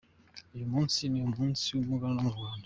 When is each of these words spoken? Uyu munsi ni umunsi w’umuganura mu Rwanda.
Uyu 0.53 0.65
munsi 0.73 0.99
ni 1.11 1.19
umunsi 1.29 1.65
w’umuganura 1.71 2.21
mu 2.25 2.31
Rwanda. 2.35 2.59